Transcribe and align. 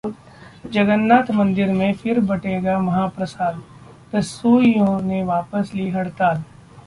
जगन्नाथ 0.67 1.29
मंदिर 1.31 1.67
में 1.71 1.93
फिर 1.93 2.19
बंटेगा 2.19 2.79
महाप्रसाद, 2.79 3.61
रसोइयों 4.15 4.99
ने 5.01 5.23
वापस 5.23 5.71
ली 5.75 5.89
हड़ताल 5.89 6.43